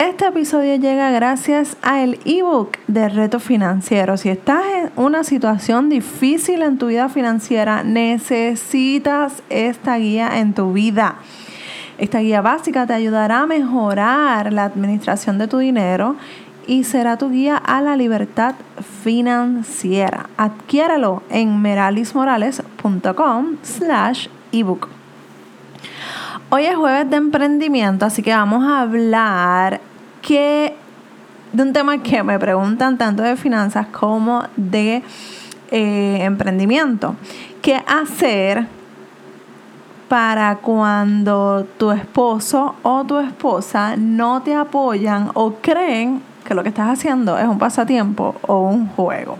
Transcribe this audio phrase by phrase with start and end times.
[0.00, 4.16] Este episodio llega gracias al ebook de Reto Financiero.
[4.16, 10.72] Si estás en una situación difícil en tu vida financiera, necesitas esta guía en tu
[10.72, 11.16] vida.
[11.98, 16.16] Esta guía básica te ayudará a mejorar la administración de tu dinero
[16.66, 18.54] y será tu guía a la libertad
[19.04, 20.30] financiera.
[20.38, 24.88] Adquiéralo en meralismorales.com slash ebook.
[26.52, 29.80] Hoy es jueves de emprendimiento, así que vamos a hablar
[30.30, 35.02] de un tema que me preguntan tanto de finanzas como de
[35.72, 37.16] eh, emprendimiento.
[37.60, 38.66] ¿Qué hacer
[40.08, 46.68] para cuando tu esposo o tu esposa no te apoyan o creen que lo que
[46.68, 49.38] estás haciendo es un pasatiempo o un juego?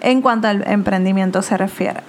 [0.00, 2.00] En cuanto al emprendimiento se refiere.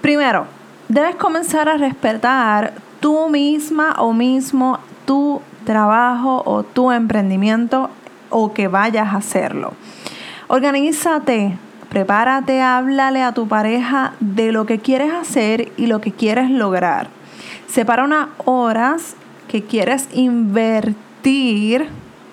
[0.00, 0.46] Primero,
[0.88, 7.90] debes comenzar a respetar tú misma o mismo tu trabajo o tu emprendimiento
[8.30, 9.74] o que vayas a hacerlo.
[10.48, 11.58] Organízate,
[11.90, 17.08] prepárate, háblale a tu pareja de lo que quieres hacer y lo que quieres lograr.
[17.68, 19.16] Separa unas horas
[19.48, 21.88] que quieres invertir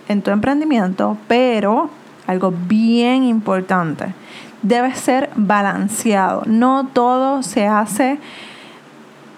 [0.07, 1.89] en tu emprendimiento, pero
[2.27, 4.13] algo bien importante,
[4.61, 6.43] debe ser balanceado.
[6.45, 8.19] No todo se hace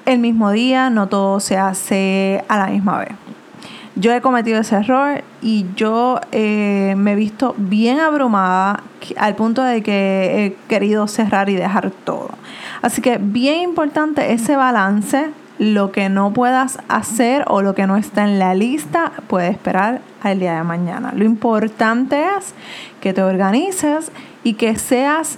[0.06, 3.10] el mismo día, no todo se hace a la misma vez.
[3.96, 8.84] Yo he cometido ese error y yo eh, me he visto bien abrumada
[9.16, 12.32] al punto de que he querido cerrar y dejar todo.
[12.82, 15.30] Así que bien importante ese balance.
[15.58, 20.02] Lo que no puedas hacer o lo que no está en la lista puede esperar
[20.22, 21.14] al día de mañana.
[21.16, 22.54] Lo importante es
[23.00, 24.12] que te organices
[24.44, 25.38] y que seas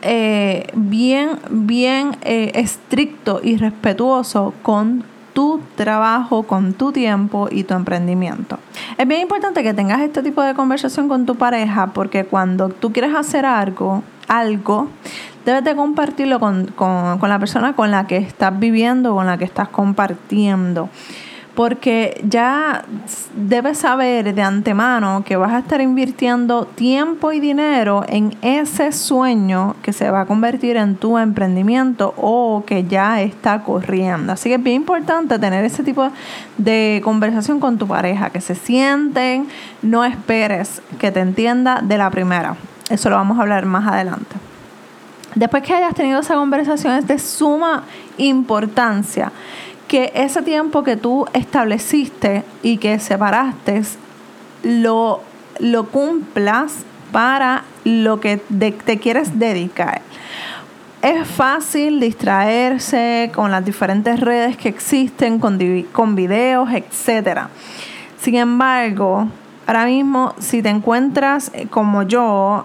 [0.00, 7.74] eh, bien, bien eh, estricto y respetuoso con tu trabajo, con tu tiempo y tu
[7.74, 8.58] emprendimiento.
[8.98, 12.92] Es bien importante que tengas este tipo de conversación con tu pareja porque cuando tú
[12.92, 14.88] quieres hacer algo, algo,
[15.44, 19.44] debes de compartirlo con, con la persona con la que estás viviendo, con la que
[19.44, 20.88] estás compartiendo
[21.60, 22.86] porque ya
[23.34, 29.76] debes saber de antemano que vas a estar invirtiendo tiempo y dinero en ese sueño
[29.82, 34.32] que se va a convertir en tu emprendimiento o que ya está corriendo.
[34.32, 36.10] Así que es bien importante tener ese tipo
[36.56, 39.46] de conversación con tu pareja, que se sienten,
[39.82, 42.56] no esperes que te entienda de la primera.
[42.88, 44.34] Eso lo vamos a hablar más adelante.
[45.34, 47.84] Después que hayas tenido esa conversación es de suma
[48.16, 49.30] importancia
[49.90, 53.82] que ese tiempo que tú estableciste y que separaste
[54.62, 55.20] lo,
[55.58, 60.00] lo cumplas para lo que te quieres dedicar.
[61.02, 65.58] Es fácil distraerse con las diferentes redes que existen, con,
[65.90, 67.48] con videos, etc.
[68.16, 69.26] Sin embargo,
[69.66, 72.64] ahora mismo, si te encuentras eh, como yo,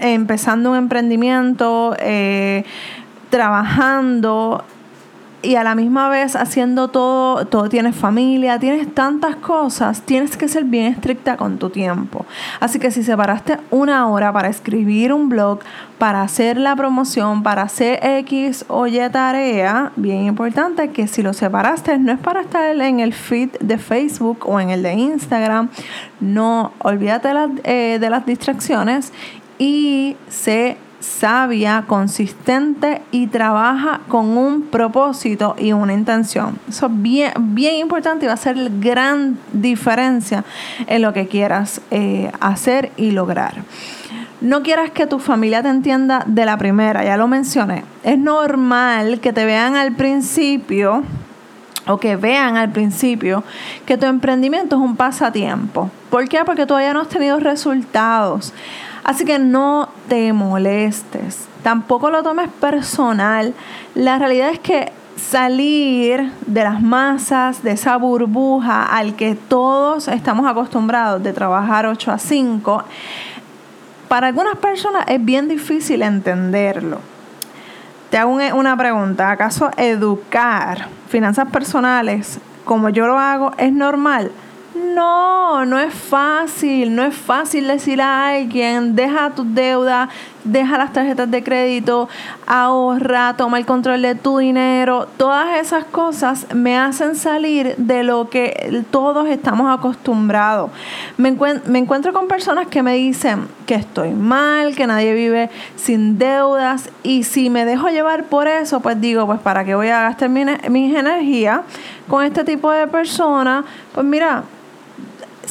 [0.00, 2.64] empezando un emprendimiento, eh,
[3.30, 4.64] trabajando,
[5.40, 10.48] y a la misma vez haciendo todo, todo tienes familia, tienes tantas cosas, tienes que
[10.48, 12.26] ser bien estricta con tu tiempo.
[12.60, 15.60] Así que si separaste una hora para escribir un blog,
[15.98, 21.32] para hacer la promoción, para hacer X o Y tarea, bien importante que si lo
[21.32, 25.68] separaste no es para estar en el feed de Facebook o en el de Instagram,
[26.20, 29.12] no, olvídate de las, eh, de las distracciones
[29.58, 36.58] y se sabia, consistente y trabaja con un propósito y una intención.
[36.68, 40.44] Eso es bien, bien importante y va a ser gran diferencia
[40.86, 43.54] en lo que quieras eh, hacer y lograr.
[44.40, 47.84] No quieras que tu familia te entienda de la primera, ya lo mencioné.
[48.04, 51.02] Es normal que te vean al principio
[51.88, 53.42] o que vean al principio
[53.84, 55.90] que tu emprendimiento es un pasatiempo.
[56.10, 56.44] ¿Por qué?
[56.44, 58.52] Porque todavía no has tenido resultados.
[59.02, 63.54] Así que no te molestes, tampoco lo tomes personal.
[63.94, 70.46] La realidad es que salir de las masas, de esa burbuja al que todos estamos
[70.46, 72.84] acostumbrados de trabajar 8 a 5,
[74.08, 77.00] para algunas personas es bien difícil entenderlo.
[78.10, 84.30] Te hago una pregunta, ¿acaso educar finanzas personales como yo lo hago es normal?
[84.78, 90.08] No, no es fácil, no es fácil decir a alguien, deja tus deudas,
[90.44, 92.08] deja las tarjetas de crédito,
[92.46, 95.08] ahorra, toma el control de tu dinero.
[95.16, 100.70] Todas esas cosas me hacen salir de lo que todos estamos acostumbrados.
[101.16, 106.90] Me, encuentro con personas que me dicen que estoy mal, que nadie vive sin deudas
[107.02, 110.28] y si me dejo llevar por eso, pues digo, pues para qué voy a gastar
[110.28, 111.60] mi, mis energías
[112.08, 114.44] con este tipo de personas, pues mira,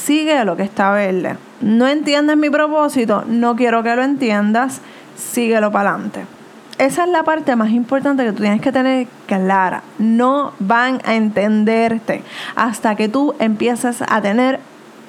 [0.07, 1.35] sigue lo que está verde.
[1.59, 4.79] No entiendes mi propósito, no quiero que lo entiendas,
[5.17, 6.25] síguelo para adelante.
[6.77, 9.83] Esa es la parte más importante que tú tienes que tener clara.
[9.99, 12.23] No van a entenderte
[12.55, 14.61] hasta que tú empieces a tener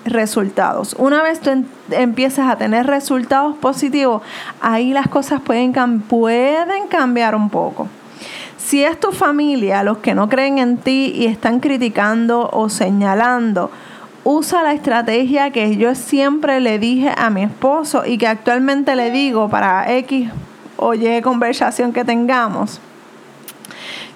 [0.05, 0.97] resultados.
[0.99, 1.51] Una vez tú
[1.91, 4.23] empieces a tener resultados positivos,
[4.61, 7.87] ahí las cosas pueden, pueden cambiar un poco.
[8.57, 13.71] Si es tu familia los que no creen en ti y están criticando o señalando,
[14.31, 19.11] usa la estrategia que yo siempre le dije a mi esposo y que actualmente le
[19.11, 20.29] digo para X
[20.77, 22.79] o Y conversación que tengamos.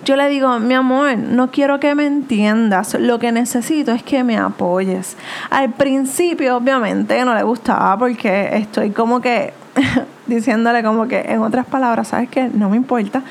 [0.05, 4.23] Yo le digo, mi amor, no quiero que me entiendas, lo que necesito es que
[4.23, 5.17] me apoyes.
[5.49, 9.55] Al principio, obviamente, no le gustaba porque estoy como que
[10.27, 12.51] diciéndole como que en otras palabras, ¿sabes qué?
[12.53, 13.23] No me importa,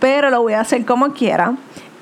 [0.00, 1.52] pero lo voy a hacer como quiera.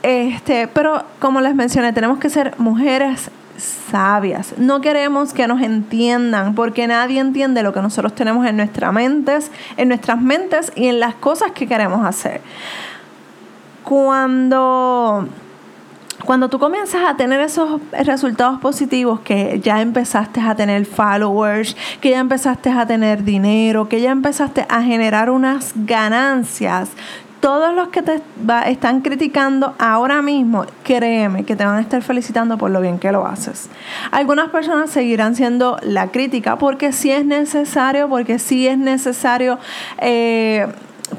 [0.05, 4.55] Este, pero como les mencioné, tenemos que ser mujeres sabias.
[4.59, 9.51] No queremos que nos entiendan porque nadie entiende lo que nosotros tenemos en nuestras mentes,
[9.77, 12.41] en nuestras mentes y en las cosas que queremos hacer.
[13.83, 15.29] Cuando
[16.25, 22.11] cuando tú comienzas a tener esos resultados positivos, que ya empezaste a tener followers, que
[22.11, 26.89] ya empezaste a tener dinero, que ya empezaste a generar unas ganancias,
[27.45, 28.23] todos los que te
[28.69, 33.13] están criticando ahora mismo, créeme que te van a estar felicitando por lo bien que
[33.13, 33.69] lo haces.
[34.13, 39.59] Algunas personas seguirán siendo la crítica porque sí es necesario, porque sí es necesario.
[39.99, 40.67] Eh,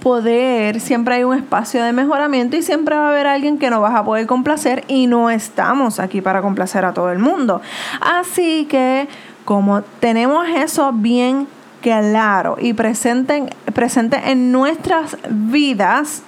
[0.02, 3.80] poder, siempre hay un espacio de mejoramiento y siempre va a haber alguien que no
[3.80, 7.62] vas a poder complacer y no estamos aquí para complacer a todo el mundo.
[8.02, 9.08] Así que
[9.46, 11.48] como tenemos eso bien
[11.86, 13.46] claro y presente,
[13.76, 16.24] presente en nuestras vidas,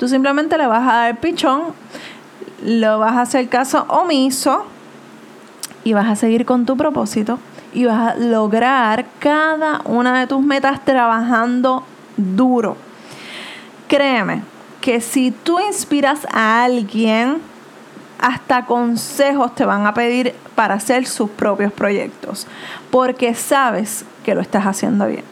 [0.00, 1.62] tú simplemente le vas a dar pichón,
[2.64, 4.64] lo vas a hacer caso omiso
[5.84, 7.38] y vas a seguir con tu propósito
[7.72, 11.84] y vas a lograr cada una de tus metas trabajando
[12.16, 12.76] duro.
[13.86, 14.42] Créeme
[14.80, 17.38] que si tú inspiras a alguien,
[18.18, 22.46] hasta consejos te van a pedir para hacer sus propios proyectos,
[22.90, 25.24] porque sabes que lo estás haciendo bien.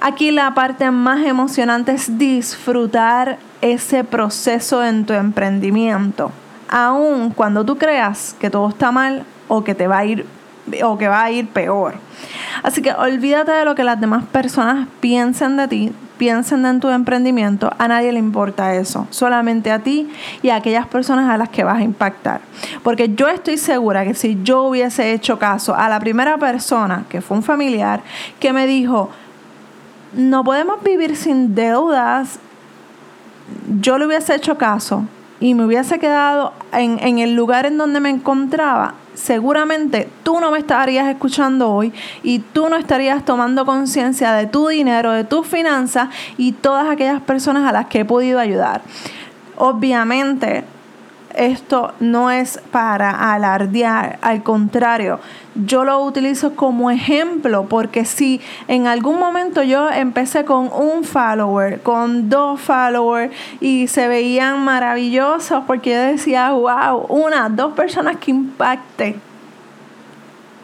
[0.00, 6.30] Aquí la parte más emocionante es disfrutar ese proceso en tu emprendimiento,
[6.68, 10.26] aun cuando tú creas que todo está mal o que te va a ir
[10.82, 11.94] o que va a ir peor.
[12.62, 16.88] Así que olvídate de lo que las demás personas piensen de ti, piensen en tu
[16.88, 20.08] emprendimiento, a nadie le importa eso, solamente a ti
[20.42, 22.40] y a aquellas personas a las que vas a impactar.
[22.82, 27.20] Porque yo estoy segura que si yo hubiese hecho caso a la primera persona, que
[27.20, 28.00] fue un familiar,
[28.40, 29.10] que me dijo,
[30.14, 32.38] no podemos vivir sin deudas,
[33.80, 35.04] yo le hubiese hecho caso
[35.40, 40.58] y me hubiese quedado en, el lugar en donde me encontraba, seguramente tú no me
[40.58, 41.92] estarías escuchando hoy
[42.22, 47.20] y tú no estarías tomando conciencia de tu dinero, de tus finanzas y todas aquellas
[47.22, 48.82] personas a las que he podido ayudar.
[49.56, 50.64] Obviamente,
[51.36, 55.20] esto no es para alardear, al contrario,
[55.54, 61.80] yo lo utilizo como ejemplo porque si en algún momento yo empecé con un follower,
[61.82, 68.30] con dos followers y se veían maravillosos porque yo decía, wow, una, dos personas que
[68.30, 69.16] impacte,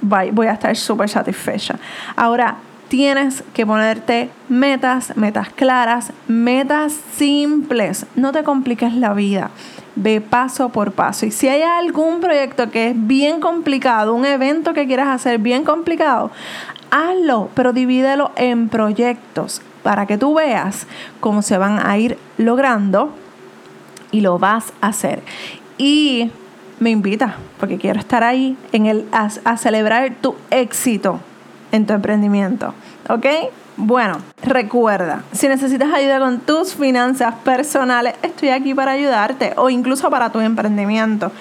[0.00, 1.78] voy a estar súper satisfecha.
[2.16, 2.56] Ahora,
[2.92, 8.04] tienes que ponerte metas, metas claras, metas simples.
[8.16, 9.50] No te compliques la vida.
[9.94, 11.26] Ve paso por paso.
[11.26, 15.64] Y si hay algún proyecto que es bien complicado, un evento que quieras hacer bien
[15.64, 16.30] complicado,
[16.90, 20.86] hazlo, pero divídelo en proyectos para que tú veas
[21.20, 23.12] cómo se van a ir logrando
[24.10, 25.22] y lo vas a hacer.
[25.78, 26.30] Y
[26.80, 31.20] me invita, porque quiero estar ahí en el, a celebrar tu éxito
[31.72, 32.74] en tu emprendimiento.
[33.08, 33.26] ¿Ok?
[33.76, 34.18] Bueno,
[34.52, 40.30] recuerda, si necesitas ayuda con tus finanzas personales, estoy aquí para ayudarte o incluso para
[40.30, 41.32] tu emprendimiento.